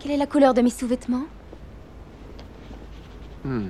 Quelle 0.00 0.12
est 0.12 0.16
la 0.16 0.26
couleur 0.26 0.54
de 0.54 0.62
mes 0.62 0.70
sous-vêtements 0.70 1.24
Hmm. 3.44 3.68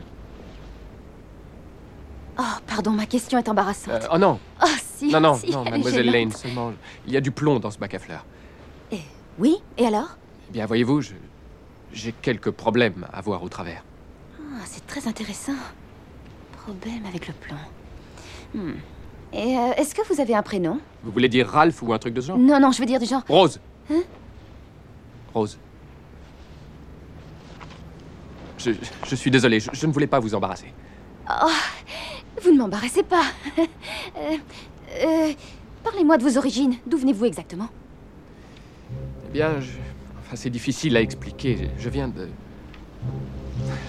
Oh, 2.39 2.43
pardon, 2.67 2.91
ma 2.91 3.07
question 3.07 3.39
est 3.39 3.49
embarrassante. 3.49 3.95
Euh, 4.03 4.09
oh 4.13 4.19
non, 4.19 4.41
Oh, 4.63 4.67
si. 4.97 5.13
non, 5.13 5.21
non, 5.21 5.35
si, 5.35 5.51
non, 5.53 5.63
mademoiselle. 5.71 6.07
Lane, 6.11 6.33
seulement, 6.33 6.73
il 7.07 7.13
y 7.13 7.17
a 7.17 7.21
du 7.21 7.31
plomb 7.31 7.61
dans 7.61 7.71
ce 7.71 7.79
bac 7.79 7.95
à 7.95 7.99
fleurs. 8.01 8.25
Oui, 9.39 9.57
et 9.79 9.87
alors 9.87 10.17
Eh 10.49 10.53
bien, 10.53 10.67
voyez-vous, 10.67 11.01
je- 11.03 11.15
j'ai 11.93 12.13
quelques 12.13 12.51
problèmes 12.51 13.07
à 13.13 13.21
voir 13.21 13.43
au 13.45 13.49
travers. 13.49 13.85
Ah, 14.39 14.63
C'est 14.67 14.85
très 14.89 15.07
intéressant. 15.07 15.53
Problème 16.65 17.07
avec 17.07 17.29
le 17.29 17.33
plomb. 17.35 17.57
Hmm. 18.55 18.73
Et 19.33 19.57
euh, 19.57 19.73
est-ce 19.77 19.95
que 19.95 20.03
vous 20.13 20.21
avez 20.21 20.35
un 20.35 20.43
prénom 20.43 20.81
Vous 21.05 21.13
voulez 21.13 21.29
dire 21.29 21.49
Ralph 21.49 21.81
ou 21.83 21.93
un 21.93 21.99
truc 21.99 22.13
de 22.15 22.21
ce 22.21 22.27
genre? 22.27 22.39
Non, 22.39 22.59
non, 22.61 22.73
je 22.73 22.81
veux 22.81 22.87
dire 22.87 22.99
du 22.99 23.07
genre. 23.07 23.23
Rose. 23.29 23.61
Hein? 23.91 24.03
Rose. 25.33 25.59
Je, 28.63 28.73
je 29.09 29.15
suis 29.15 29.31
désolé, 29.31 29.59
je, 29.61 29.71
je 29.73 29.87
ne 29.87 29.93
voulais 29.93 30.07
pas 30.07 30.19
vous 30.21 30.35
embarrasser. 30.35 30.73
Oh, 31.29 31.49
vous 32.43 32.53
ne 32.53 32.59
m'embarrassez 32.59 33.03
pas. 33.03 33.25
Euh, 34.17 34.37
euh, 35.07 35.33
Parlez-moi 35.85 36.19
de 36.19 36.25
vos 36.25 36.37
origines. 36.37 36.75
D'où 36.87 36.99
venez-vous 36.99 37.25
exactement? 37.25 37.69
Eh 39.29 39.33
bien, 39.33 39.61
je- 39.61 39.71
enfin, 40.21 40.35
c'est 40.37 40.51
difficile 40.51 40.97
à 40.97 41.01
expliquer. 41.01 41.71
Je 41.79 41.89
viens 41.89 42.09
de. 42.09 42.29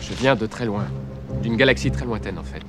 Je 0.01 0.13
viens 0.13 0.35
de 0.35 0.45
très 0.45 0.65
loin. 0.65 0.85
D'une 1.41 1.57
galaxie 1.57 1.91
très 1.91 2.05
lointaine, 2.05 2.37
en 2.37 2.43
fait. 2.43 2.61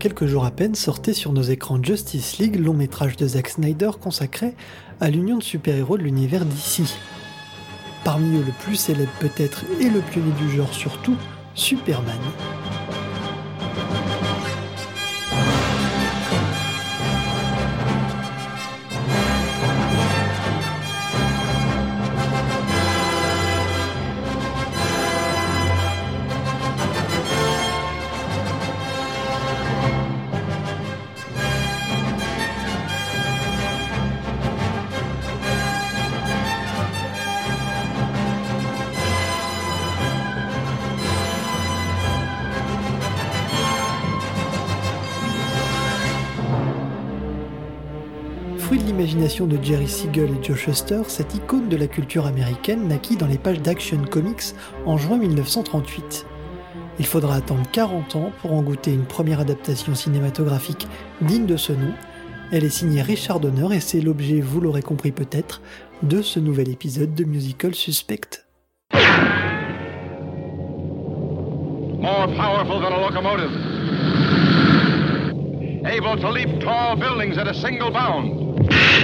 Quelques 0.00 0.24
jours 0.24 0.46
à 0.46 0.50
peine 0.50 0.74
sortait 0.74 1.12
sur 1.12 1.32
nos 1.34 1.42
écrans 1.42 1.80
Justice 1.80 2.38
League, 2.38 2.56
long 2.56 2.72
métrage 2.72 3.16
de 3.16 3.26
Zack 3.28 3.50
Snyder 3.50 3.90
consacré 4.00 4.54
à 4.98 5.10
l'union 5.10 5.36
de 5.36 5.42
super-héros 5.42 5.98
de 5.98 6.02
l'univers 6.02 6.46
d'ici. 6.46 6.94
Parmi 8.02 8.38
eux 8.38 8.44
le 8.44 8.52
plus 8.64 8.76
célèbre 8.76 9.12
peut-être 9.20 9.62
et 9.78 9.90
le 9.90 10.00
pionnier 10.00 10.32
du 10.40 10.56
genre 10.56 10.72
surtout, 10.72 11.16
Superman. 11.54 12.16
L'imagination 49.00 49.46
de 49.46 49.56
Jerry 49.62 49.88
Siegel 49.88 50.28
et 50.28 50.44
Joe 50.44 50.58
Shuster, 50.58 51.00
cette 51.08 51.34
icône 51.34 51.70
de 51.70 51.76
la 51.78 51.86
culture 51.86 52.26
américaine 52.26 52.86
naquit 52.86 53.16
dans 53.16 53.26
les 53.26 53.38
pages 53.38 53.62
d'Action 53.62 53.96
Comics 54.04 54.52
en 54.84 54.98
juin 54.98 55.16
1938. 55.16 56.26
Il 56.98 57.06
faudra 57.06 57.36
attendre 57.36 57.62
40 57.72 58.16
ans 58.16 58.30
pour 58.42 58.52
en 58.52 58.60
goûter 58.60 58.92
une 58.92 59.06
première 59.06 59.40
adaptation 59.40 59.94
cinématographique 59.94 60.86
digne 61.22 61.46
de 61.46 61.56
ce 61.56 61.72
nom. 61.72 61.94
Elle 62.52 62.62
est 62.62 62.68
signée 62.68 63.00
Richard 63.00 63.40
Donner 63.40 63.74
et 63.74 63.80
c'est 63.80 64.02
l'objet, 64.02 64.42
vous 64.42 64.60
l'aurez 64.60 64.82
compris 64.82 65.12
peut-être, 65.12 65.62
de 66.02 66.20
ce 66.20 66.38
nouvel 66.38 66.68
épisode 66.68 67.14
de 67.14 67.24
Musical 67.24 67.74
Suspect. 67.74 68.44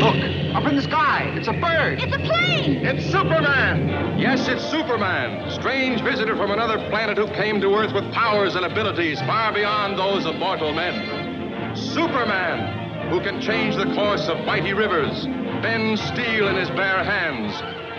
Look, 0.06 0.54
up 0.54 0.64
in 0.66 0.76
the 0.76 0.82
sky. 0.82 1.34
It's 1.34 1.48
a 1.48 1.52
bird. 1.52 2.00
It's 2.00 2.14
a 2.14 2.18
plane 2.20 2.86
It's 2.86 3.10
Superman! 3.10 4.16
Yes, 4.16 4.46
it's 4.46 4.64
Superman, 4.70 5.50
strange 5.50 6.00
visitor 6.00 6.36
from 6.36 6.52
another 6.52 6.78
planet 6.90 7.18
who 7.18 7.26
came 7.34 7.60
to 7.60 7.74
Earth 7.74 7.92
with 7.92 8.12
powers 8.12 8.54
and 8.54 8.64
abilities 8.64 9.18
far 9.22 9.52
beyond 9.52 9.98
those 9.98 10.24
of 10.24 10.36
mortal 10.36 10.72
men. 10.72 11.74
Superman, 11.74 13.10
who 13.10 13.20
can 13.20 13.40
change 13.40 13.74
the 13.74 13.92
course 13.96 14.28
of 14.28 14.44
mighty 14.46 14.74
rivers, 14.74 15.26
bend 15.60 15.98
steel 15.98 16.46
in 16.46 16.54
his 16.54 16.70
bare 16.70 17.02
hands, 17.02 17.52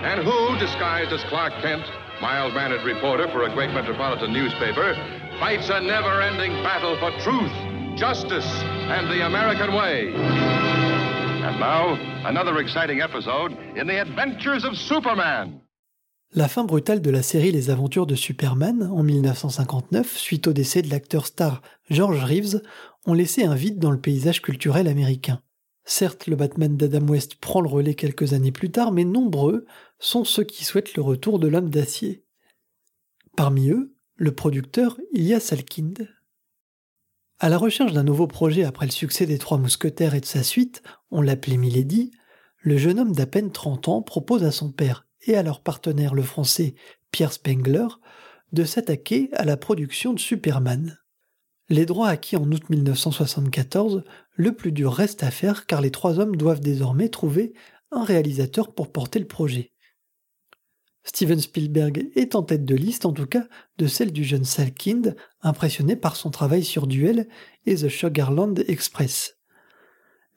and 0.07 0.23
who, 0.23 0.57
disguised 0.59 1.12
as 1.12 1.22
Clark 1.25 1.51
Kent, 1.62 1.84
mild-mannered 2.22 2.85
reporter 2.85 3.28
for 3.34 3.44
a 3.44 3.53
great 3.53 3.72
metropolitan 3.72 4.31
newspaper, 4.31 4.96
fights 5.41 5.67
a 5.67 5.81
never-ending 5.81 6.63
battle 6.63 6.96
for 7.00 7.12
truth, 7.19 7.51
justice, 7.97 8.47
and 8.88 9.12
the 9.12 9.25
American 9.25 9.73
way. 9.73 10.56
And 11.57 11.62
now, 11.62 11.97
another 12.25 12.59
exciting 12.59 13.01
episode 13.01 13.53
in 13.75 13.88
the 13.88 14.00
adventures 14.00 14.63
of 14.63 14.75
Superman. 14.75 15.59
La 16.34 16.47
fin 16.47 16.63
brutale 16.66 17.01
de 17.01 17.09
la 17.09 17.23
série 17.23 17.51
Les 17.51 17.72
Aventures 17.72 18.06
de 18.06 18.13
Superman 18.13 18.84
en 18.84 19.01
1959, 19.01 20.17
suite 20.17 20.47
au 20.47 20.53
décès 20.53 20.84
de 20.84 20.90
l'acteur 20.90 21.25
star 21.25 21.62
George 21.90 22.23
Reeves, 22.23 22.62
ont 23.07 23.13
laissé 23.13 23.44
un 23.44 23.56
vide 23.56 23.79
dans 23.79 23.90
le 23.90 24.00
paysage 24.00 24.41
culturel 24.41 24.88
américain. 24.88 25.41
Certes, 25.84 26.28
le 26.28 26.35
Batman 26.35 26.78
d'Adam 26.78 27.07
West 27.07 27.35
prend 27.35 27.62
le 27.62 27.69
relais 27.69 27.96
quelques 27.96 28.34
années 28.34 28.51
plus 28.51 28.69
tard, 28.69 28.91
mais 28.91 29.06
nombreux 29.06 29.66
sont 29.97 30.25
ceux 30.25 30.44
qui 30.44 30.63
souhaitent 30.63 30.96
le 30.96 31.01
retour 31.01 31.40
de 31.40 31.47
l'homme 31.47 31.69
d'acier. 31.69 32.23
Parmi 33.35 33.69
eux, 33.69 33.96
le 34.16 34.31
producteur 34.31 34.97
Ilya 35.13 35.40
Salkind. 35.40 36.07
À 37.40 37.50
la 37.50 37.59
recherche 37.59 37.94
d'un 37.94 38.03
nouveau 38.03 38.25
projet 38.25 38.64
après 38.64 38.88
le 38.88 38.92
succès 38.92 39.28
des 39.28 39.38
Trois 39.38 39.59
Mousquetaires 39.59 40.16
et 40.16 40.22
de 40.22 40.25
sa 40.25 40.42
suite, 40.42 40.81
on 41.12 41.22
l'appelait 41.22 41.58
Milady, 41.58 42.12
le 42.58 42.78
jeune 42.78 43.00
homme 43.00 43.12
d'à 43.12 43.28
peine 43.28 43.52
30 43.52 43.90
ans 43.90 44.02
propose 44.02 44.44
à 44.44 44.50
son 44.50 44.72
père 44.72 45.06
et 45.28 45.38
à 45.38 45.44
leur 45.44 45.62
partenaire 45.62 46.16
le 46.16 46.24
français 46.24 46.74
Pierre 47.12 47.31
Spengler 47.31 47.86
de 48.53 48.64
s'attaquer 48.64 49.30
à 49.34 49.46
la 49.46 49.56
production 49.56 50.14
de 50.14 50.20
Superman. 50.20 50.97
Les 51.70 51.86
droits 51.86 52.08
acquis 52.08 52.38
en 52.38 52.52
août 52.52 52.72
1974, 52.72 54.03
le 54.34 54.56
plus 54.56 54.72
dur 54.72 54.92
reste 54.92 55.22
à 55.22 55.30
faire 55.30 55.68
car 55.68 55.81
les 55.81 55.92
trois 55.92 56.20
hommes 56.20 56.38
doivent 56.38 56.59
désormais 56.59 57.09
trouver 57.09 57.53
un 57.92 58.03
réalisateur 58.03 58.74
pour 58.74 58.92
porter 58.92 59.20
le 59.20 59.28
projet. 59.28 59.74
Steven 61.07 61.40
Spielberg 61.40 62.09
est 62.16 62.35
en 62.35 62.44
tête 62.44 62.66
de 62.66 62.75
liste, 62.75 63.06
en 63.06 63.13
tout 63.13 63.25
cas 63.25 63.47
de 63.78 63.88
celle 63.88 64.12
du 64.12 64.25
jeune 64.25 64.44
Salkind, 64.44 65.16
impressionné 65.41 65.95
par 65.95 66.18
son 66.18 66.31
travail 66.31 66.66
sur 66.66 66.85
Duel 66.85 67.29
et 67.66 67.75
The 67.75 67.88
Sugarland 67.88 68.59
Express. 68.68 69.38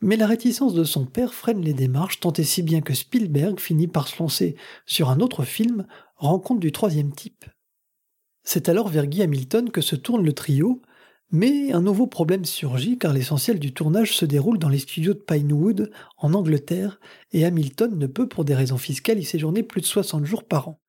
Mais 0.01 0.17
la 0.17 0.29
réticence 0.29 0.73
de 0.73 0.85
son 0.85 1.07
père 1.07 1.35
freine 1.35 1.61
les 1.61 1.75
démarches 1.75 2.21
tant 2.21 2.33
et 2.33 2.45
si 2.45 2.63
bien 2.63 2.83
que 2.83 2.95
Spielberg 2.95 3.59
finit 3.59 3.89
par 3.89 4.07
se 4.07 4.23
lancer 4.23 4.57
sur 4.87 5.11
un 5.11 5.21
autre 5.21 5.45
film, 5.45 5.87
Rencontre 6.15 6.61
du 6.61 6.71
troisième 6.71 7.13
type. 7.15 7.47
C'est 8.45 8.69
alors 8.69 8.89
vers 8.89 9.07
Guy 9.07 9.23
Hamilton 9.23 9.71
que 9.71 9.81
se 9.81 9.97
tourne 9.97 10.23
le 10.23 10.35
trio, 10.35 10.83
mais 11.33 11.73
un 11.73 11.81
nouveau 11.81 12.07
problème 12.07 12.45
surgit 12.45 12.99
car 12.99 13.13
l'essentiel 13.13 13.59
du 13.59 13.73
tournage 13.73 14.17
se 14.17 14.25
déroule 14.25 14.59
dans 14.59 14.69
les 14.69 14.79
studios 14.79 15.15
de 15.15 15.19
Pinewood, 15.19 15.91
en 16.19 16.35
Angleterre, 16.35 17.01
et 17.33 17.45
Hamilton 17.45 17.97
ne 17.99 18.07
peut 18.07 18.29
pour 18.29 18.45
des 18.45 18.55
raisons 18.55 18.79
fiscales 18.79 19.19
y 19.19 19.25
séjourner 19.25 19.63
plus 19.63 19.81
de 19.81 19.87
60 19.87 20.25
jours 20.25 20.45
par 20.45 20.69
an. 20.69 20.81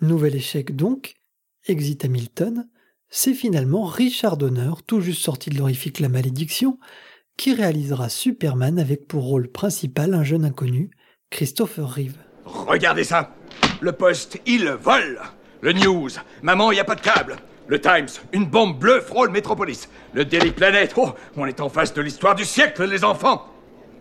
Nouvel 0.00 0.34
échec 0.34 0.74
donc, 0.74 1.16
exit 1.66 2.04
Hamilton, 2.04 2.68
c'est 3.10 3.34
finalement 3.34 3.84
Richard 3.84 4.36
Donner, 4.36 4.70
tout 4.86 5.00
juste 5.00 5.22
sorti 5.22 5.50
de 5.50 5.58
l'horrifique 5.58 6.00
La 6.00 6.08
Malédiction, 6.08 6.78
qui 7.36 7.54
réalisera 7.54 8.08
Superman 8.08 8.78
avec 8.78 9.06
pour 9.06 9.24
rôle 9.24 9.48
principal 9.48 10.14
un 10.14 10.24
jeune 10.24 10.44
inconnu, 10.44 10.90
Christopher 11.30 11.88
Reeve. 11.88 12.16
Regardez 12.44 13.04
ça 13.04 13.34
Le 13.80 13.92
poste, 13.92 14.40
il 14.46 14.68
vole 14.80 15.20
Le 15.60 15.72
news, 15.72 16.10
maman, 16.42 16.72
il 16.72 16.80
a 16.80 16.84
pas 16.84 16.94
de 16.94 17.00
câble 17.00 17.36
Le 17.70 17.80
Times, 17.80 18.08
une 18.32 18.46
bombe 18.46 18.76
bleue 18.76 19.00
frôle 19.00 19.30
Métropolis 19.30 19.88
Le 20.12 20.24
Daily 20.24 20.50
Planet, 20.50 20.92
oh, 20.96 21.10
on 21.36 21.46
est 21.46 21.60
en 21.60 21.68
face 21.68 21.94
de 21.94 22.02
l'histoire 22.02 22.34
du 22.34 22.44
siècle, 22.44 22.82
les 22.84 23.04
enfants 23.04 23.46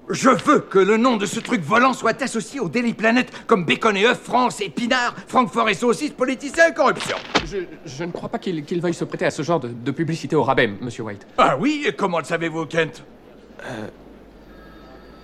Je 0.10 0.30
veux 0.30 0.62
que 0.62 0.80
le 0.80 0.98
nom 0.98 1.18
de 1.18 1.28
ce 1.28 1.40
truc 1.40 1.62
volant 1.62 1.94
soit 1.94 2.20
associé 2.24 2.60
au 2.60 2.68
Daily 2.68 2.96
Planet 2.96 3.32
comme 3.46 3.66
Bacon 3.66 3.96
et 3.96 4.08
œufs, 4.08 4.20
France 4.20 4.60
et 4.60 4.70
Pinard, 4.70 5.14
Francfort 5.28 5.70
et 5.70 5.76
saucisses, 5.76 6.14
politiciens 6.14 6.70
et 6.70 6.74
corruption. 6.74 7.16
Je, 7.46 7.58
je 7.86 8.04
ne 8.06 8.12
crois 8.12 8.30
pas 8.30 8.40
qu'il 8.40 8.82
veuille 8.82 8.96
se 8.96 9.06
prêter 9.06 9.26
à 9.26 9.32
ce 9.32 9.44
genre 9.44 9.60
de, 9.60 9.68
de 9.68 9.92
publicité 9.92 10.36
au 10.36 10.42
rabais, 10.42 10.66
monsieur 10.82 11.04
White. 11.04 11.28
Ah 11.38 11.56
oui, 11.56 11.84
et 11.88 11.94
comment 11.94 12.18
le 12.18 12.26
savez-vous, 12.26 12.66
Kent? 12.66 13.04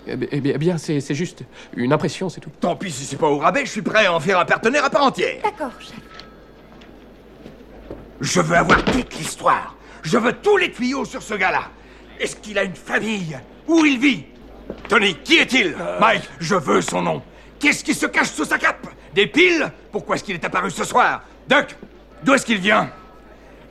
Eh 0.05 0.15
bien, 0.17 0.27
eh 0.31 0.39
bien, 0.39 0.51
eh 0.53 0.57
bien, 0.59 0.77
c'est 0.77 0.99
c'est 0.99 1.15
juste 1.15 1.41
une 1.75 1.91
impression, 1.91 2.29
c'est 2.29 2.41
tout. 2.41 2.51
Tant 2.59 2.75
pis 2.75 2.91
si 2.91 3.05
c'est 3.05 3.17
pas 3.17 3.27
au 3.27 3.39
rabais, 3.39 3.65
je 3.65 3.71
suis 3.71 3.81
prêt 3.81 4.05
à 4.05 4.13
en 4.13 4.19
faire 4.19 4.37
un 4.37 4.45
partenaire 4.45 4.85
à 4.85 4.91
part 4.91 5.05
entière. 5.05 5.41
D'accord, 5.43 5.71
chef. 5.79 5.95
Je 8.25 8.41
veux 8.41 8.57
avoir 8.57 8.83
toute 8.83 9.15
l'histoire. 9.15 9.75
Je 10.01 10.17
veux 10.17 10.33
tous 10.33 10.57
les 10.57 10.71
tuyaux 10.71 11.05
sur 11.05 11.21
ce 11.21 11.35
gars-là. 11.35 11.69
Est-ce 12.19 12.35
qu'il 12.35 12.57
a 12.57 12.63
une 12.63 12.75
famille? 12.75 13.37
Où 13.67 13.85
il 13.85 13.99
vit? 13.99 14.25
Tony, 14.89 15.13
qui 15.23 15.35
est-il? 15.35 15.75
Mike, 15.99 16.27
je 16.39 16.55
veux 16.55 16.81
son 16.81 17.03
nom. 17.03 17.21
Qu'est-ce 17.59 17.83
qui 17.83 17.93
se 17.93 18.07
cache 18.07 18.31
sous 18.31 18.45
sa 18.45 18.57
cape? 18.57 18.87
Des 19.13 19.27
piles? 19.27 19.71
Pourquoi 19.91 20.15
est-ce 20.15 20.23
qu'il 20.23 20.33
est 20.33 20.43
apparu 20.43 20.71
ce 20.71 20.83
soir? 20.83 21.21
Duck, 21.47 21.75
d'où 22.23 22.33
est-ce 22.33 22.47
qu'il 22.47 22.57
vient? 22.57 22.89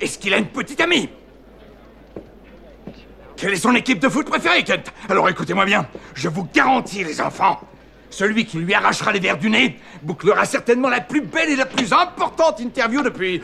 Est-ce 0.00 0.18
qu'il 0.18 0.32
a 0.32 0.38
une 0.38 0.46
petite 0.46 0.80
amie? 0.80 1.08
Quelle 3.36 3.54
est 3.54 3.56
son 3.56 3.74
équipe 3.74 3.98
de 3.98 4.08
foot 4.08 4.30
préférée, 4.30 4.62
Kent? 4.62 4.92
Alors 5.08 5.28
écoutez-moi 5.28 5.64
bien, 5.64 5.88
je 6.14 6.28
vous 6.28 6.48
garantis, 6.54 7.02
les 7.02 7.20
enfants, 7.20 7.60
celui 8.08 8.46
qui 8.46 8.58
lui 8.58 8.72
arrachera 8.72 9.10
les 9.10 9.18
verres 9.18 9.38
du 9.38 9.50
nez 9.50 9.80
bouclera 10.02 10.44
certainement 10.44 10.88
la 10.88 11.00
plus 11.00 11.22
belle 11.22 11.50
et 11.50 11.56
la 11.56 11.66
plus 11.66 11.92
importante 11.92 12.60
interview 12.60 13.02
depuis 13.02 13.40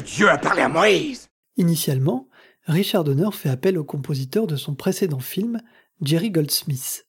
Dieu 0.00 0.28
a 0.28 0.38
parlé 0.38 0.62
à 0.62 0.68
Moïse. 0.68 1.28
Initialement, 1.56 2.28
Richard 2.66 3.04
Donner 3.04 3.30
fait 3.32 3.48
appel 3.48 3.78
au 3.78 3.84
compositeur 3.84 4.46
de 4.46 4.56
son 4.56 4.74
précédent 4.74 5.20
film, 5.20 5.60
Jerry 6.00 6.30
Goldsmith. 6.30 7.06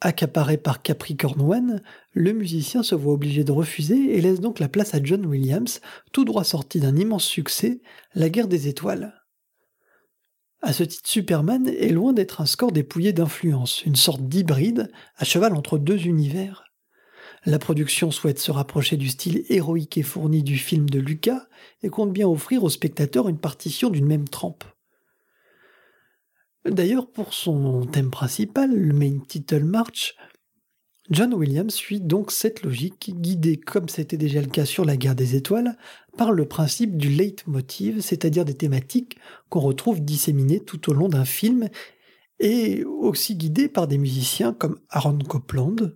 Accaparé 0.00 0.58
par 0.58 0.82
Capricorn 0.82 1.40
One, 1.40 1.82
le 2.12 2.32
musicien 2.32 2.82
se 2.82 2.94
voit 2.94 3.14
obligé 3.14 3.42
de 3.42 3.52
refuser 3.52 4.16
et 4.16 4.20
laisse 4.20 4.40
donc 4.40 4.58
la 4.58 4.68
place 4.68 4.94
à 4.94 5.02
John 5.02 5.24
Williams, 5.24 5.80
tout 6.12 6.24
droit 6.24 6.44
sorti 6.44 6.80
d'un 6.80 6.96
immense 6.96 7.24
succès, 7.24 7.80
La 8.14 8.28
guerre 8.28 8.48
des 8.48 8.68
étoiles. 8.68 9.14
À 10.62 10.72
ce 10.72 10.82
titre, 10.82 11.08
Superman 11.08 11.68
est 11.68 11.92
loin 11.92 12.12
d'être 12.12 12.40
un 12.40 12.46
score 12.46 12.72
dépouillé 12.72 13.12
d'influence, 13.12 13.84
une 13.84 13.96
sorte 13.96 14.22
d'hybride 14.22 14.90
à 15.16 15.24
cheval 15.24 15.54
entre 15.54 15.78
deux 15.78 16.06
univers. 16.06 16.64
La 17.46 17.58
production 17.58 18.10
souhaite 18.10 18.38
se 18.38 18.50
rapprocher 18.50 18.96
du 18.96 19.08
style 19.08 19.44
héroïque 19.50 19.98
et 19.98 20.02
fourni 20.02 20.42
du 20.42 20.56
film 20.56 20.88
de 20.88 20.98
Lucas 20.98 21.46
et 21.82 21.90
compte 21.90 22.12
bien 22.12 22.26
offrir 22.26 22.64
au 22.64 22.70
spectateur 22.70 23.28
une 23.28 23.38
partition 23.38 23.90
d'une 23.90 24.06
même 24.06 24.28
trempe. 24.28 24.64
D'ailleurs, 26.64 27.10
pour 27.10 27.34
son 27.34 27.84
thème 27.84 28.10
principal, 28.10 28.74
le 28.74 28.94
main 28.94 29.18
title 29.28 29.64
march, 29.64 30.16
John 31.10 31.34
Williams 31.34 31.74
suit 31.74 32.00
donc 32.00 32.30
cette 32.30 32.62
logique, 32.62 33.12
guidé, 33.14 33.58
comme 33.58 33.90
c'était 33.90 34.16
déjà 34.16 34.40
le 34.40 34.46
cas 34.46 34.64
sur 34.64 34.86
la 34.86 34.96
guerre 34.96 35.14
des 35.14 35.36
étoiles, 35.36 35.76
par 36.16 36.32
le 36.32 36.46
principe 36.46 36.96
du 36.96 37.10
leitmotiv, 37.10 38.00
c'est-à-dire 38.00 38.46
des 38.46 38.54
thématiques 38.54 39.18
qu'on 39.50 39.60
retrouve 39.60 40.00
disséminées 40.00 40.60
tout 40.60 40.88
au 40.88 40.94
long 40.94 41.10
d'un 41.10 41.26
film, 41.26 41.68
et 42.40 42.84
aussi 42.84 43.36
guidé 43.36 43.68
par 43.68 43.86
des 43.86 43.98
musiciens 43.98 44.54
comme 44.54 44.80
Aaron 44.88 45.18
Copland. 45.18 45.94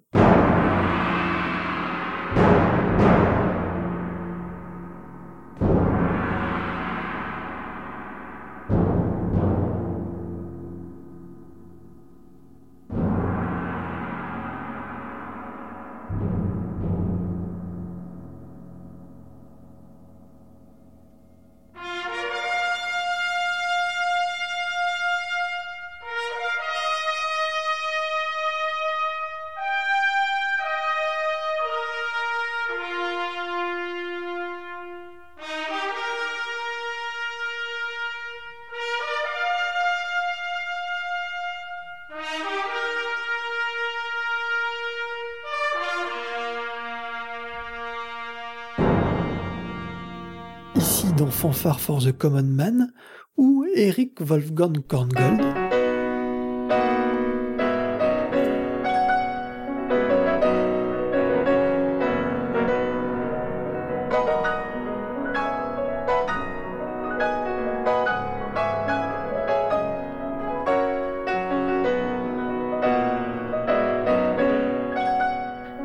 Fanfare 51.30 51.78
for 51.78 52.00
the 52.00 52.12
Common 52.12 52.42
Man, 52.42 52.92
ou 53.36 53.64
Eric 53.74 54.20
Wolfgang 54.20 54.78
Korngold. 54.86 55.40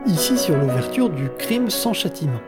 Ici 0.06 0.38
sur 0.38 0.58
l'ouverture 0.58 1.10
du 1.10 1.30
crime 1.38 1.70
sans 1.70 1.94
châtiment. 1.94 2.42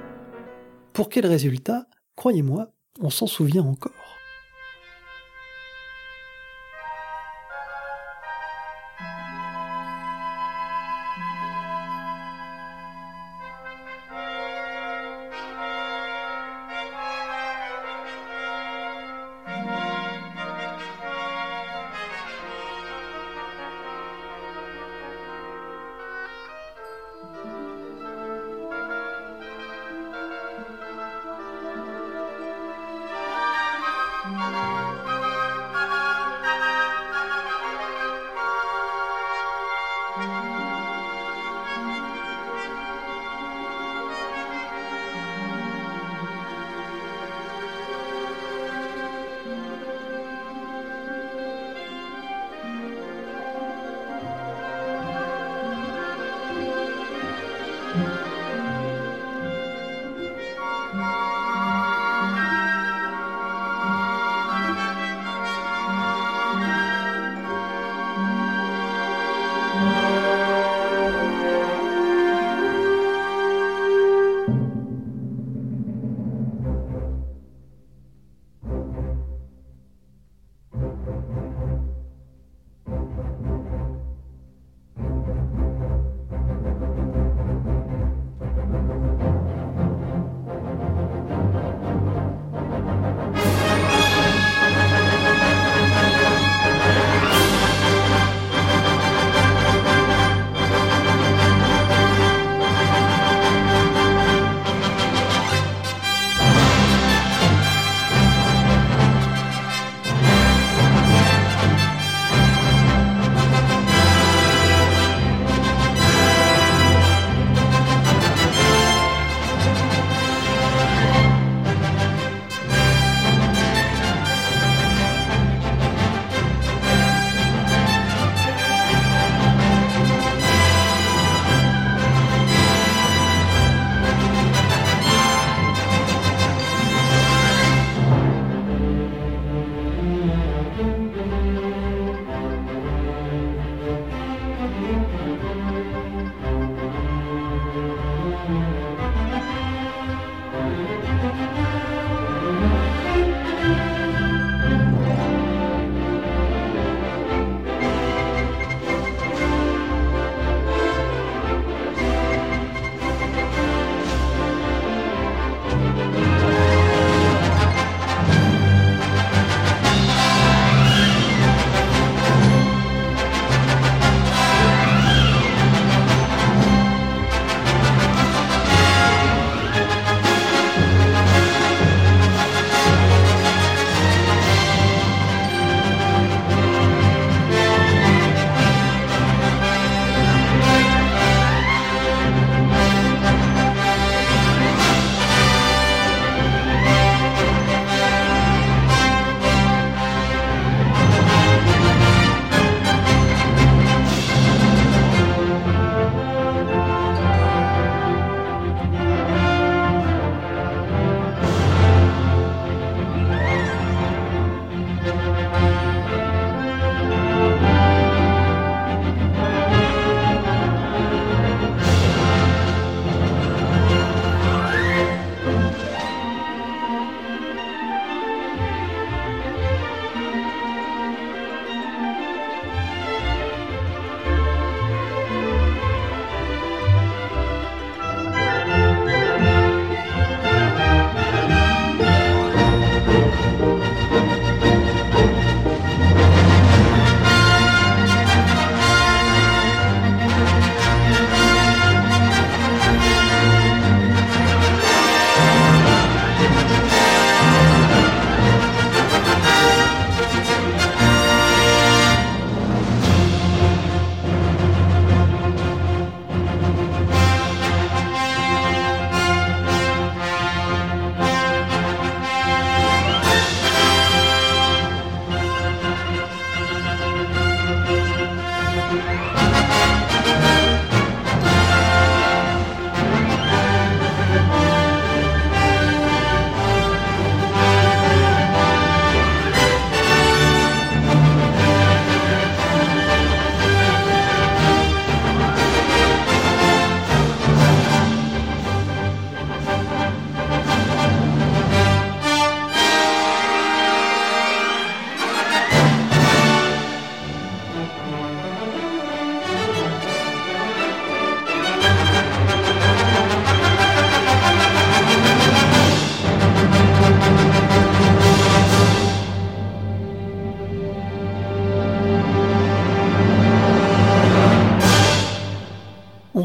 Pour 0.94 1.10
quel 1.10 1.26
résultat 1.26 1.86
Croyez-moi, 2.16 2.75
on 3.02 3.10
s'en 3.10 3.28
souvient 3.28 3.64
encore. 3.64 3.95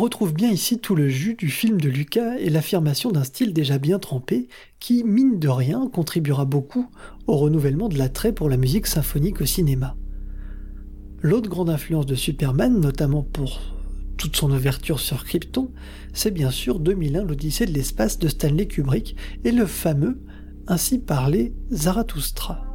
Retrouve 0.01 0.33
bien 0.33 0.51
ici 0.51 0.79
tout 0.79 0.95
le 0.95 1.09
jus 1.09 1.35
du 1.35 1.49
film 1.49 1.81
de 1.81 1.89
Lucas 1.89 2.37
et 2.39 2.51
l'affirmation 2.51 3.13
d'un 3.13 3.25
style 3.25 3.53
déjà 3.53 3.79
bien 3.79 3.99
trempé 3.99 4.49
qui, 4.79 5.05
mine 5.05 5.39
de 5.39 5.49
rien, 5.49 5.89
contribuera 5.93 6.45
beaucoup 6.45 6.89
au 7.27 7.37
renouvellement 7.37 7.89
de 7.89 7.99
l'attrait 7.99 8.33
pour 8.33 8.49
la 8.49 8.57
musique 8.57 8.87
symphonique 8.87 9.41
au 9.41 9.47
cinéma. 9.47 9.97
L'autre 11.21 11.51
grande 11.51 11.71
influence 11.71 12.07
de 12.07 12.15
Superman, 12.15 12.81
notamment 12.81 13.23
pour 13.23 13.61
toute 14.17 14.37
son 14.37 14.51
ouverture 14.51 15.01
sur 15.01 15.25
Krypton, 15.25 15.71
c'est 16.15 16.31
bien 16.31 16.51
sûr 16.51 16.81
2001 16.81 17.25
l'Odyssée 17.25 17.67
de 17.67 17.73
l'espace 17.73 18.19
de 18.19 18.29
Stanley 18.29 18.67
Kubrick 18.67 19.17
et 19.45 19.53
le 19.53 19.67
fameux, 19.67 20.21
ainsi 20.67 20.99
parlé, 20.99 21.55
Zarathustra. 21.71 22.70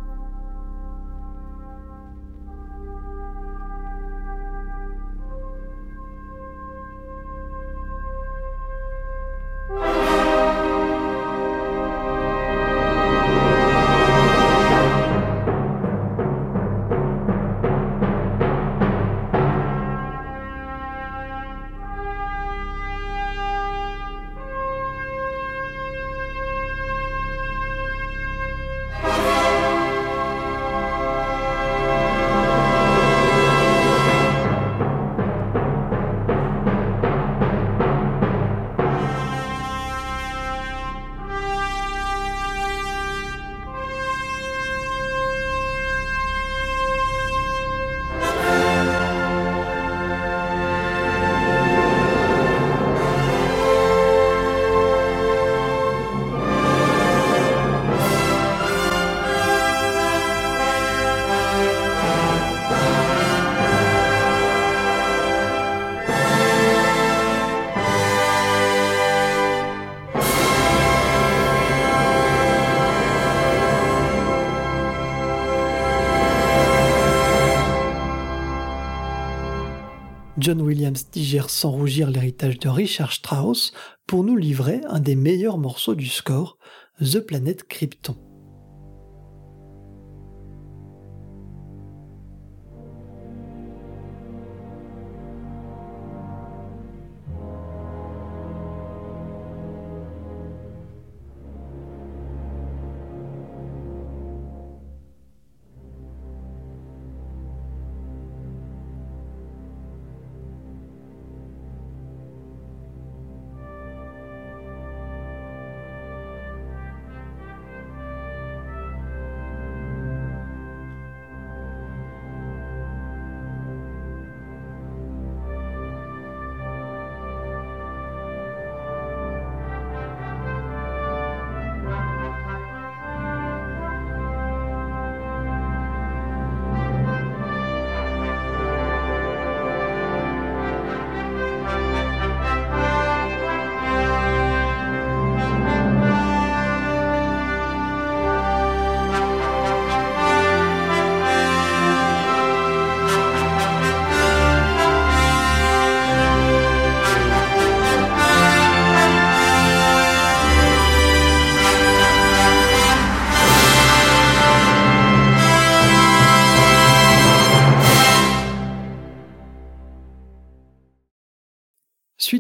John 80.46 80.62
Williams 80.62 81.10
digère 81.12 81.50
sans 81.50 81.72
rougir 81.72 82.08
l'héritage 82.08 82.60
de 82.60 82.70
Richard 82.70 83.14
Strauss 83.14 83.74
pour 84.06 84.24
nous 84.24 84.38
livrer 84.38 84.80
un 84.88 85.00
des 85.00 85.16
meilleurs 85.16 85.58
morceaux 85.58 85.96
du 85.96 86.06
score, 86.06 86.60
The 87.02 87.18
Planet 87.18 87.64
Krypton. 87.64 88.16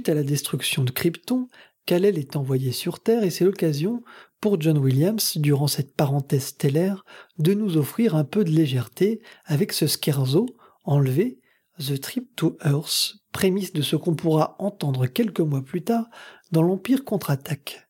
À 0.07 0.13
la 0.13 0.23
destruction 0.23 0.83
de 0.83 0.91
Krypton, 0.91 1.47
Kal-El 1.87 2.19
est 2.19 2.35
envoyé 2.35 2.71
sur 2.71 2.99
Terre 2.99 3.23
et 3.23 3.31
c'est 3.31 3.43
l'occasion 3.43 4.03
pour 4.39 4.61
John 4.61 4.77
Williams, 4.77 5.37
durant 5.37 5.67
cette 5.67 5.95
parenthèse 5.95 6.47
stellaire, 6.47 7.05
de 7.39 7.55
nous 7.55 7.77
offrir 7.77 8.15
un 8.15 8.23
peu 8.23 8.43
de 8.43 8.51
légèreté 8.51 9.19
avec 9.45 9.73
ce 9.73 9.87
scherzo 9.87 10.45
enlevé, 10.83 11.39
The 11.79 11.99
Trip 11.99 12.35
to 12.35 12.55
Earth, 12.63 13.15
prémisse 13.31 13.73
de 13.73 13.81
ce 13.81 13.95
qu'on 13.95 14.15
pourra 14.15 14.55
entendre 14.59 15.07
quelques 15.07 15.39
mois 15.39 15.63
plus 15.63 15.83
tard 15.83 16.05
dans 16.51 16.61
l'Empire 16.61 17.03
contre-attaque. 17.03 17.84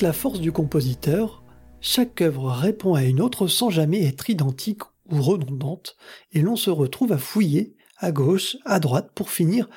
La 0.00 0.12
force 0.12 0.40
du 0.40 0.52
compositeur. 0.52 1.42
Chaque 1.80 2.20
œuvre 2.22 2.50
répond 2.50 2.94
à 2.94 3.04
une 3.04 3.20
autre 3.20 3.46
sans 3.46 3.70
jamais 3.70 4.04
être 4.04 4.30
identique 4.30 4.82
ou 5.10 5.20
redondante, 5.20 5.96
et 6.32 6.40
l'on 6.40 6.56
se 6.56 6.70
retrouve 6.70 7.12
à 7.12 7.18
fouiller 7.18 7.76
à 7.98 8.10
gauche, 8.10 8.56
à 8.64 8.80
droite, 8.80 9.10
pour 9.14 9.30
finir, 9.30 9.68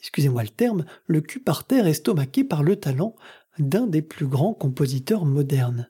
excusez-moi 0.00 0.42
le 0.42 0.48
terme, 0.48 0.84
le 1.06 1.20
cul 1.20 1.40
par 1.40 1.64
terre 1.64 1.86
estomaqué 1.86 2.44
par 2.44 2.62
le 2.62 2.76
talent 2.76 3.14
d'un 3.58 3.86
des 3.86 4.02
plus 4.02 4.26
grands 4.26 4.54
compositeurs 4.54 5.24
modernes. 5.24 5.88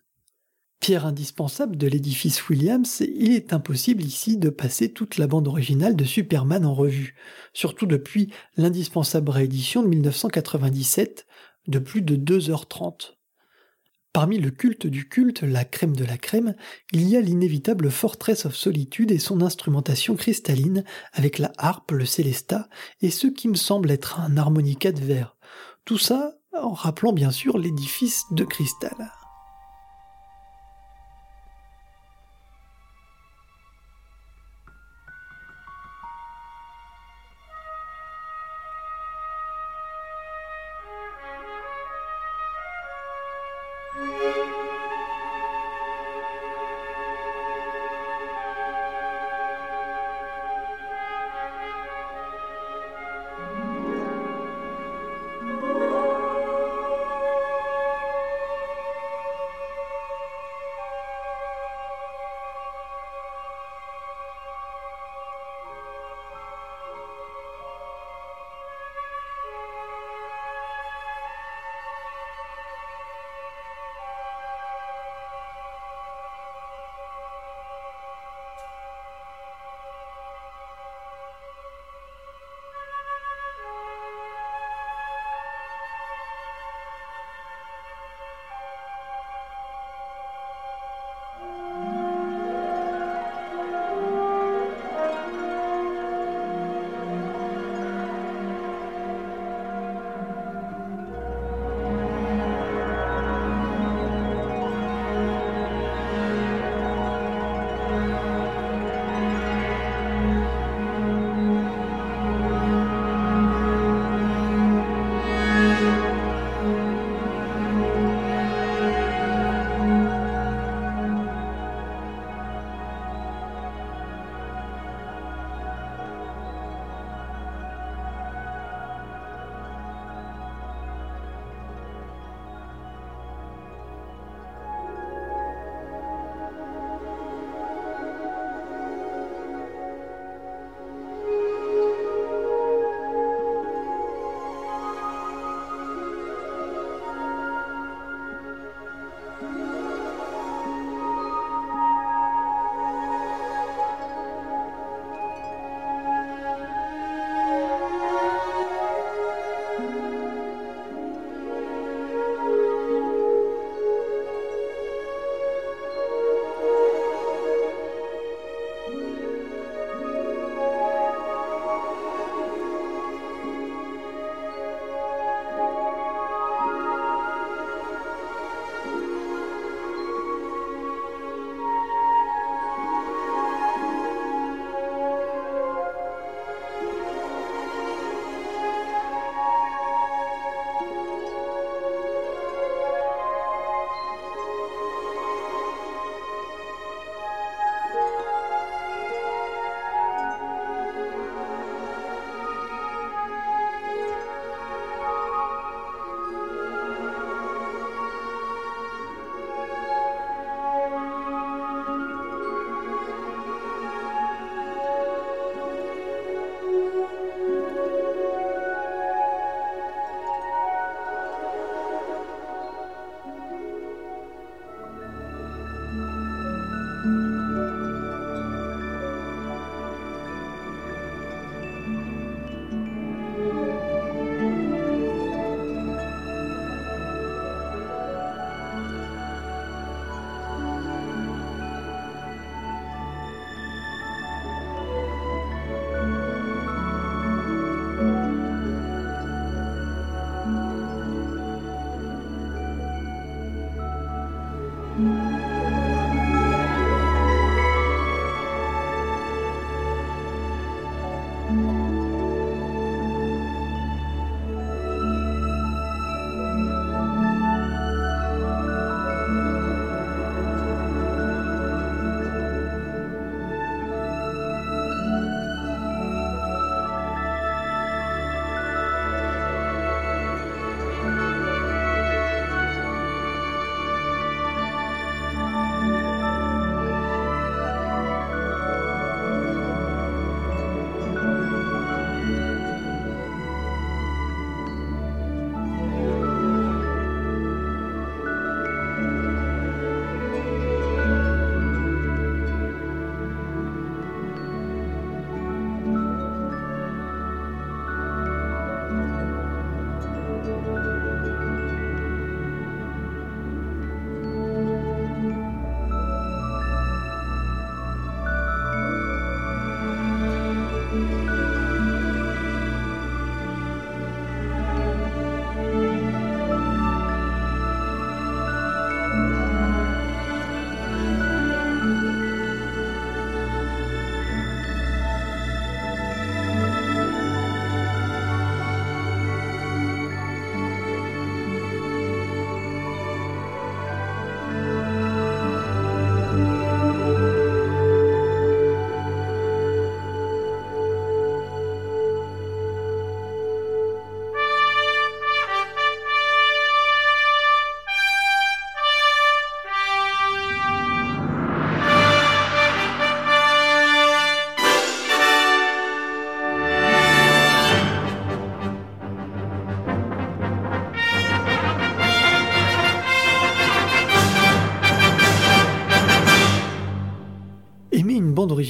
Pierre 0.81 1.07
indispensable 1.07 1.77
de 1.77 1.89
l'édifice 1.89 2.49
Williams, 2.49 3.01
il 3.01 3.33
est 3.33 3.53
impossible 3.53 4.03
ici 4.03 4.37
de 4.37 4.51
passer 4.51 4.93
toute 4.93 5.19
la 5.19 5.27
bande 5.27 5.49
originale 5.49 5.97
de 5.97 6.05
Superman 6.05 6.65
en 6.65 6.75
revue, 6.75 7.17
surtout 7.53 7.87
depuis 7.87 8.33
l'indispensable 8.57 9.31
réédition 9.31 9.83
de 9.83 9.89
1997 9.89 11.27
de 11.67 11.79
plus 11.79 12.03
de 12.03 12.17
2h30. 12.17 13.18
Parmi 14.13 14.39
le 14.39 14.51
culte 14.51 14.87
du 14.87 15.09
culte, 15.09 15.43
la 15.43 15.65
crème 15.65 15.95
de 15.95 16.05
la 16.05 16.17
crème, 16.17 16.55
il 16.93 17.09
y 17.09 17.17
a 17.17 17.21
l'inévitable 17.21 17.91
Fortress 17.91 18.47
of 18.47 18.57
Solitude 18.57 19.11
et 19.11 19.19
son 19.19 19.43
instrumentation 19.43 20.17
cristalline 20.17 20.85
avec 21.13 21.39
la 21.39 21.53
harpe, 21.59 21.93
le 21.93 22.07
célesta 22.07 22.69
et 23.03 23.11
ce 23.11 23.27
qui 23.27 23.49
me 23.49 23.55
semble 23.55 23.91
être 23.91 24.21
un 24.21 24.37
harmonica 24.37 24.93
de 24.93 25.01
verre. 25.01 25.37
Tout 25.85 25.99
ça 25.99 26.35
en 26.61 26.73
rappelant 26.73 27.13
bien 27.13 27.31
sûr 27.31 27.59
l'édifice 27.59 28.25
de 28.33 28.45
cristal. 28.45 29.13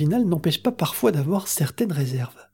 N'empêche 0.07 0.63
pas 0.63 0.73
parfois 0.73 1.13
d'avoir 1.13 1.49
certaines 1.49 1.93
réserves. 1.93 2.49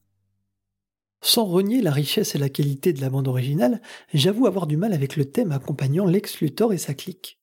Sans 1.23 1.45
renier 1.47 1.81
la 1.81 1.91
richesse 1.91 2.35
et 2.35 2.39
la 2.39 2.51
qualité 2.51 2.93
de 2.93 3.01
la 3.01 3.09
bande 3.09 3.29
originale, 3.29 3.81
j'avoue 4.13 4.47
avoir 4.47 4.67
du 4.67 4.77
mal 4.77 4.93
avec 4.93 5.17
le 5.17 5.25
thème 5.25 5.53
accompagnant 5.53 6.05
Lex 6.05 6.41
Luthor 6.41 6.73
et 6.75 6.79
sa 6.79 6.93
clique. 6.93 7.41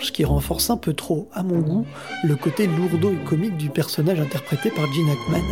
Qui 0.00 0.24
renforce 0.24 0.70
un 0.70 0.76
peu 0.76 0.94
trop, 0.94 1.28
à 1.32 1.42
mon 1.42 1.60
goût, 1.60 1.86
le 2.24 2.34
côté 2.34 2.66
lourdeau 2.66 3.12
et 3.12 3.24
comique 3.24 3.56
du 3.56 3.68
personnage 3.68 4.18
interprété 4.18 4.70
par 4.70 4.86
Gene 4.92 5.10
Hackman. 5.10 5.44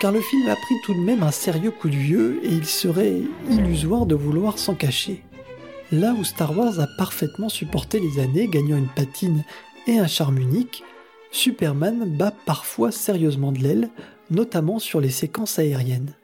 Car 0.00 0.12
le 0.12 0.20
film 0.20 0.48
a 0.48 0.54
pris 0.54 0.74
tout 0.84 0.94
de 0.94 1.00
même 1.00 1.22
un 1.22 1.32
sérieux 1.32 1.72
coup 1.72 1.88
de 1.88 1.96
vieux 1.96 2.40
et 2.44 2.50
il 2.50 2.66
serait 2.66 3.22
illusoire 3.50 4.06
de 4.06 4.14
vouloir 4.14 4.58
s'en 4.58 4.74
cacher. 4.74 5.24
Là 5.90 6.14
où 6.16 6.22
Star 6.22 6.56
Wars 6.56 6.78
a 6.78 6.86
parfaitement 6.98 7.48
supporté 7.48 8.00
les 8.00 8.22
années, 8.22 8.48
gagnant 8.48 8.76
une 8.76 8.88
patine 8.88 9.44
et 9.88 9.98
un 9.98 10.06
charme 10.06 10.38
unique, 10.38 10.84
Superman 11.32 12.04
bat 12.16 12.32
parfois 12.46 12.92
sérieusement 12.92 13.50
de 13.50 13.58
l'aile, 13.58 13.90
notamment 14.30 14.78
sur 14.78 15.00
les 15.00 15.10
séquences 15.10 15.58
aériennes. 15.58 16.14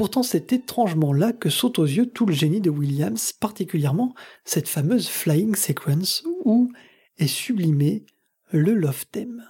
Pourtant, 0.00 0.22
c'est 0.22 0.54
étrangement 0.54 1.12
là 1.12 1.34
que 1.34 1.50
saute 1.50 1.78
aux 1.78 1.84
yeux 1.84 2.06
tout 2.06 2.24
le 2.24 2.32
génie 2.32 2.62
de 2.62 2.70
Williams, 2.70 3.34
particulièrement 3.34 4.14
cette 4.46 4.66
fameuse 4.66 5.08
flying 5.08 5.54
sequence 5.54 6.24
où 6.46 6.72
est 7.18 7.26
sublimé 7.26 8.06
le 8.50 8.72
love 8.72 9.04
theme. 9.12 9.44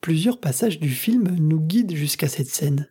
Plusieurs 0.00 0.38
passages 0.38 0.78
du 0.78 0.90
film 0.90 1.34
nous 1.40 1.58
guident 1.58 1.96
jusqu'à 1.96 2.28
cette 2.28 2.50
scène. 2.50 2.88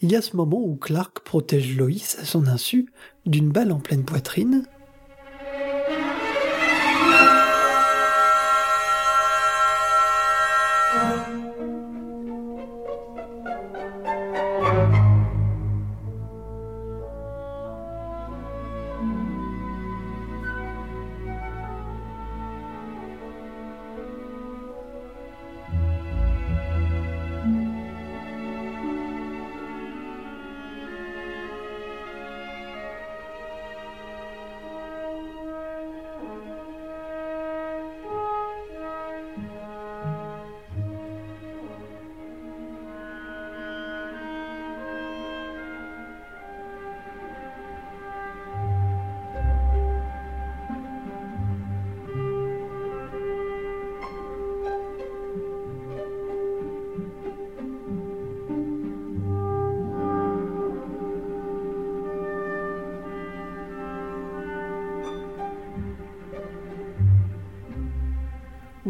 Il 0.00 0.10
y 0.10 0.16
a 0.16 0.20
ce 0.20 0.34
moment 0.34 0.60
où 0.60 0.74
Clark 0.74 1.20
protège 1.20 1.76
Lois 1.76 2.18
à 2.18 2.24
son 2.24 2.48
insu 2.48 2.92
d'une 3.24 3.52
balle 3.52 3.70
en 3.70 3.78
pleine 3.78 4.04
poitrine, 4.04 4.66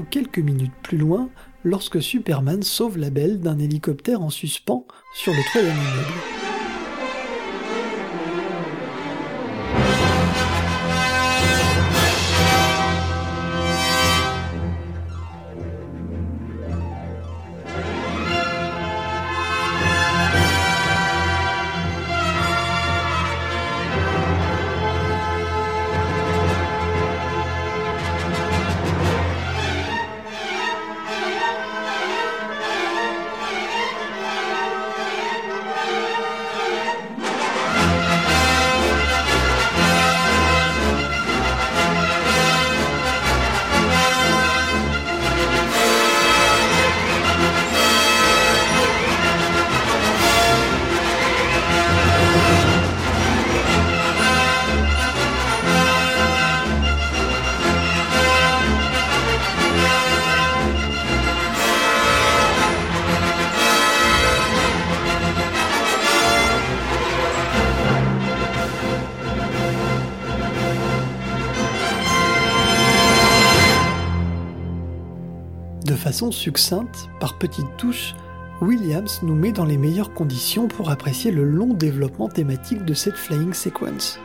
quelques 0.05 0.39
minutes 0.39 0.73
plus 0.83 0.99
loin 0.99 1.29
lorsque 1.65 2.03
Superman 2.03 2.63
sauve 2.63 2.99
la 2.99 3.11
belle 3.11 3.41
d'un 3.41 3.59
hélicoptère 3.59 4.23
en 4.23 4.31
suspens 4.31 4.87
sur 5.15 5.33
le 5.33 5.53
toit 5.53 5.63
d'un 5.63 5.69
immeuble. 5.69 6.44
Succincte, 76.31 77.09
par 77.21 77.39
petites 77.39 77.77
touches, 77.77 78.15
Williams 78.61 79.21
nous 79.23 79.35
met 79.35 79.53
dans 79.53 79.65
les 79.65 79.77
meilleures 79.77 80.15
conditions 80.15 80.69
pour 80.69 80.91
apprécier 80.91 81.31
le 81.31 81.45
long 81.45 81.75
développement 81.75 82.29
thématique 82.29 82.85
de 82.85 82.95
cette 82.95 83.17
flying 83.17 83.53
sequence. 83.53 84.19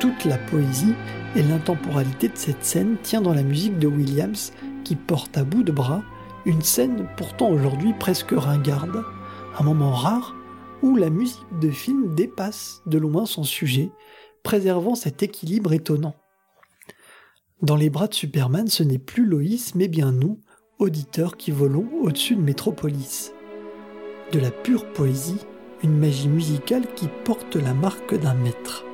Toute 0.00 0.24
la 0.24 0.38
poésie 0.38 0.94
et 1.34 1.42
l'intemporalité 1.42 2.28
de 2.28 2.36
cette 2.36 2.64
scène 2.64 2.96
tient 3.02 3.20
dans 3.20 3.34
la 3.34 3.42
musique 3.42 3.78
de 3.78 3.88
Williams 3.88 4.52
qui 4.84 4.96
porte 4.96 5.36
à 5.36 5.44
bout 5.44 5.62
de 5.62 5.72
bras 5.72 6.02
une 6.44 6.62
scène 6.62 7.08
pourtant 7.16 7.50
aujourd'hui 7.50 7.92
presque 7.92 8.30
ringarde, 8.30 9.02
un 9.58 9.64
moment 9.64 9.92
rare 9.92 10.34
où 10.82 10.96
la 10.96 11.10
musique 11.10 11.44
de 11.60 11.70
film 11.70 12.14
dépasse 12.14 12.82
de 12.86 12.98
loin 12.98 13.26
son 13.26 13.42
sujet, 13.42 13.90
préservant 14.44 14.94
cet 14.94 15.22
équilibre 15.22 15.72
étonnant. 15.72 16.14
Dans 17.62 17.76
les 17.76 17.90
bras 17.90 18.06
de 18.06 18.14
Superman, 18.14 18.68
ce 18.68 18.82
n'est 18.82 18.98
plus 18.98 19.24
Loïs, 19.24 19.74
mais 19.74 19.88
bien 19.88 20.12
nous, 20.12 20.38
auditeurs 20.78 21.36
qui 21.36 21.50
volons 21.50 21.88
au-dessus 22.02 22.36
de 22.36 22.42
Métropolis. 22.42 23.32
De 24.32 24.38
la 24.38 24.50
pure 24.50 24.92
poésie, 24.92 25.46
une 25.82 25.96
magie 25.96 26.28
musicale 26.28 26.84
qui 26.94 27.08
porte 27.24 27.56
la 27.56 27.72
marque 27.72 28.14
d'un 28.18 28.34
maître. 28.34 28.84